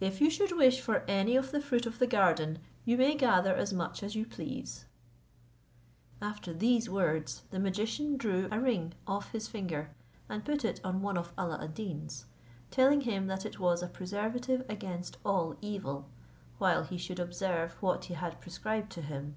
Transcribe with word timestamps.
If 0.00 0.20
you 0.20 0.28
should 0.28 0.52
wish 0.54 0.82
for 0.82 0.98
any 1.08 1.34
of 1.34 1.50
the 1.50 1.62
fruit 1.62 1.86
of 1.86 1.98
the 1.98 2.06
garden, 2.06 2.58
you 2.84 2.98
may 2.98 3.14
gather 3.16 3.54
as 3.54 3.72
much 3.72 4.02
as 4.02 4.14
you 4.14 4.26
please." 4.26 4.84
After 6.20 6.52
these 6.52 6.90
words, 6.90 7.40
the 7.50 7.58
magician 7.58 8.18
drew 8.18 8.48
a 8.52 8.60
ring 8.60 8.92
off 9.06 9.30
his 9.30 9.48
finger, 9.48 9.92
and 10.28 10.44
put 10.44 10.62
it 10.62 10.78
on 10.84 11.00
one 11.00 11.16
of 11.16 11.32
Alla 11.38 11.58
ad 11.64 11.72
Deen's, 11.74 12.26
telling 12.70 13.00
him 13.00 13.28
that 13.28 13.46
it 13.46 13.58
was 13.58 13.82
a 13.82 13.88
preservative 13.88 14.62
against 14.68 15.16
all 15.24 15.56
evil, 15.62 16.10
while 16.58 16.84
he 16.84 16.98
should 16.98 17.18
observe 17.18 17.78
what 17.80 18.04
he 18.04 18.12
had 18.12 18.38
prescribed 18.42 18.92
to 18.92 19.00
him. 19.00 19.36